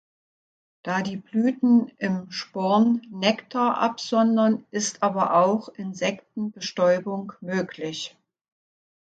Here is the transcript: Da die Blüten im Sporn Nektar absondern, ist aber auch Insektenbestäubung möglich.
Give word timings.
Da 0.81 1.03
die 1.03 1.17
Blüten 1.17 1.89
im 1.99 2.31
Sporn 2.31 3.03
Nektar 3.11 3.77
absondern, 3.77 4.65
ist 4.71 5.03
aber 5.03 5.35
auch 5.35 5.69
Insektenbestäubung 5.69 7.33
möglich. 7.39 8.17